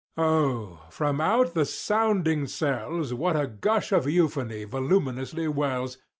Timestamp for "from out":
0.89-1.53